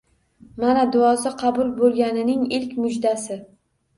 Mana, 0.61 0.85
duosi 0.95 1.33
qabul 1.41 1.69
bo'lganining 1.83 2.41
ilk 2.59 2.75
mujdasi. 2.87 3.37